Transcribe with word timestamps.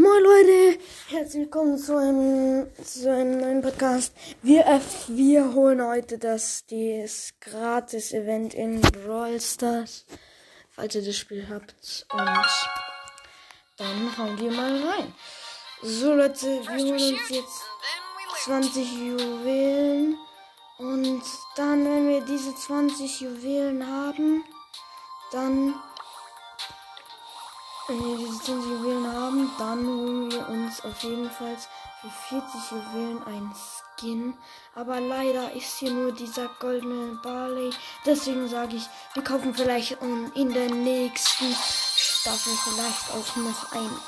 Moin 0.00 0.22
Leute, 0.22 0.78
herzlich 1.08 1.42
willkommen 1.42 1.76
zu 1.76 1.96
einem, 1.96 2.68
zu 2.84 3.12
einem 3.12 3.40
neuen 3.40 3.62
Podcast. 3.62 4.14
Wir, 4.42 4.64
äh, 4.64 4.78
wir 5.08 5.52
holen 5.54 5.84
heute 5.84 6.18
das, 6.18 6.64
das 6.70 7.34
Gratis-Event 7.40 8.54
in 8.54 8.80
Brawl 8.80 9.40
Stars, 9.40 10.06
falls 10.70 10.94
ihr 10.94 11.04
das 11.04 11.16
Spiel 11.16 11.48
habt. 11.50 11.74
Und 12.12 12.46
dann 13.76 14.18
hauen 14.18 14.38
wir 14.38 14.52
mal 14.52 14.86
rein. 14.86 15.12
So 15.82 16.14
Leute, 16.14 16.46
wir 16.46 16.76
holen 16.76 16.92
uns 16.92 17.28
jetzt 17.30 17.60
20 18.44 18.92
Juwelen. 18.92 20.16
Und 20.78 21.24
dann, 21.56 21.84
wenn 21.84 22.08
wir 22.08 22.20
diese 22.20 22.54
20 22.54 23.22
Juwelen 23.22 23.84
haben, 23.84 24.44
dann 25.32 25.74
wenn 27.88 28.04
wir 28.04 28.16
diese 28.18 28.38
20 28.42 28.70
Juwelen 28.70 29.12
haben, 29.12 29.50
dann 29.58 29.86
holen 29.86 30.30
wir 30.30 30.48
uns 30.48 30.84
auf 30.84 31.02
jeden 31.02 31.30
Fall 31.30 31.56
für 32.00 32.10
40 32.28 32.70
Juwelen 32.70 33.22
ein 33.24 33.54
Skin. 33.54 34.34
Aber 34.74 35.00
leider 35.00 35.52
ist 35.52 35.78
hier 35.78 35.92
nur 35.92 36.12
dieser 36.12 36.48
goldene 36.60 37.18
Barley. 37.22 37.70
Deswegen 38.04 38.46
sage 38.48 38.76
ich, 38.76 38.86
wir 39.14 39.24
kaufen 39.24 39.54
vielleicht 39.54 39.96
in 40.34 40.52
der 40.52 40.70
nächsten 40.70 41.54
Staffel 41.96 42.52
vielleicht 42.64 43.10
auch 43.10 43.36
noch 43.36 43.72
einen 43.72 44.00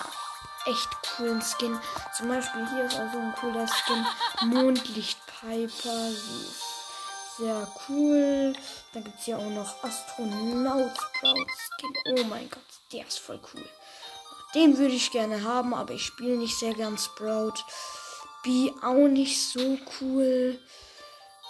echt 0.66 0.88
coolen 1.16 1.40
Skin. 1.40 1.78
Zum 2.16 2.28
Beispiel 2.28 2.68
hier 2.68 2.84
ist 2.84 2.96
also 2.96 3.18
ein 3.18 3.34
cooler 3.40 3.66
Skin. 3.66 4.06
Mondlicht 4.42 5.18
Piper. 5.40 6.10
Sie 6.10 6.46
sehr 7.38 7.66
cool. 7.88 8.52
Dann 8.92 9.04
gibt 9.04 9.18
es 9.18 9.24
hier 9.24 9.38
auch 9.38 9.50
noch 9.50 9.82
Astronaut 9.82 10.92
Skin. 11.18 11.94
Oh 12.06 12.24
mein 12.24 12.50
Gott, 12.50 12.62
der 12.92 13.06
ist 13.06 13.18
voll 13.18 13.40
cool. 13.54 13.68
Den 14.54 14.78
würde 14.78 14.94
ich 14.94 15.12
gerne 15.12 15.44
haben, 15.44 15.74
aber 15.74 15.94
ich 15.94 16.04
spiele 16.04 16.36
nicht 16.36 16.58
sehr 16.58 16.74
gern 16.74 16.98
Sprout. 16.98 17.54
B 18.42 18.72
auch 18.82 19.08
nicht 19.08 19.40
so 19.40 19.78
cool. 20.00 20.58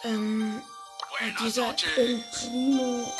Ähm, 0.02 0.62
dieser 1.40 1.74
El 1.96 2.22
Primo, 2.32 3.12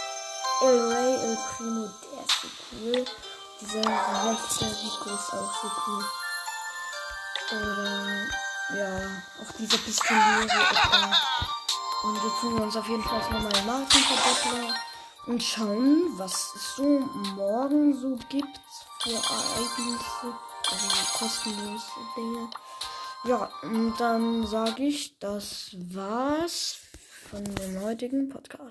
El 0.63 0.93
Rey 0.93 1.15
El 1.15 1.39
Primo, 1.57 1.89
der 2.03 2.25
ist 2.25 2.41
so 2.43 2.49
cool. 2.73 3.05
Dieser 3.61 3.81
rechte 3.81 4.65
Rico 4.65 5.15
ist 5.15 5.33
auch 5.33 5.63
so 5.63 5.71
cool. 5.87 6.05
Oder, 7.53 8.27
ja, 8.77 9.23
auch 9.43 9.53
dieser 9.59 9.79
Pistoliere. 9.79 10.43
Und 12.03 12.15
jetzt 12.15 12.41
tun 12.41 12.57
wir 12.57 12.63
uns 12.65 12.77
auf 12.77 12.89
jeden 12.89 13.03
Fall 13.03 13.19
nochmal 13.19 13.63
Markenverdoppler 13.67 14.75
und 15.27 15.43
schauen, 15.43 16.19
was 16.19 16.53
es 16.55 16.77
so 16.77 17.01
morgen 17.37 17.95
so 17.95 18.19
gibt 18.29 18.61
für 19.01 19.11
Ereignisse, 19.11 20.35
also 20.71 21.19
kostenlose 21.19 21.87
Dinge. 22.17 22.51
Ja, 23.25 23.51
und 23.63 23.95
dann 23.99 24.47
sage 24.47 24.85
ich, 24.85 25.19
das 25.19 25.77
war's 25.93 26.79
von 27.29 27.45
dem 27.45 27.81
heutigen 27.83 28.29
Podcast. 28.29 28.63